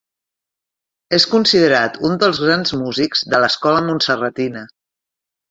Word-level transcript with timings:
És 1.17 1.27
considerat 1.33 1.99
un 2.09 2.15
dels 2.23 2.41
grans 2.47 2.73
músics 2.85 3.23
de 3.35 3.43
l'escola 3.45 3.85
montserratina. 3.93 4.67